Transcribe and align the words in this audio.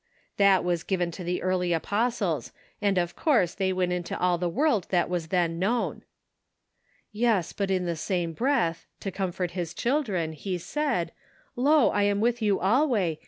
That 0.37 0.63
was 0.63 0.81
given 0.81 1.11
to 1.11 1.23
the 1.23 1.43
early 1.43 1.73
apostles, 1.73 2.51
and, 2.81 2.97
of 2.97 3.15
course, 3.15 3.53
they 3.53 3.71
went 3.71 3.93
into 3.93 4.19
all 4.19 4.39
the 4.39 4.49
world 4.49 4.87
that 4.89 5.09
was 5.11 5.27
then 5.27 5.59
known." 5.59 6.01
"Yes, 7.11 7.53
but 7.53 7.69
in 7.69 7.85
the 7.85 7.95
same 7.95 8.33
breath, 8.33 8.87
to 9.01 9.11
comfort 9.11 9.51
his 9.51 9.75
children, 9.75 10.33
he 10.33 10.57
said: 10.57 11.11
'Lo, 11.55 11.91
I 11.91 12.01
am 12.01 12.19
with 12.19 12.41
you 12.41 12.55
224 12.55 12.61
The 12.63 12.85
Pocket 12.99 13.09
Measure. 13.11 13.19